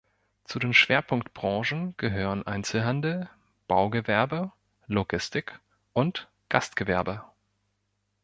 [0.45, 3.29] Zu den Schwerpunktbranchen gehören Einzelhandel,
[3.67, 4.51] Baugewerbe,
[4.87, 5.59] Logistik
[5.93, 7.23] und Gastgewerbe.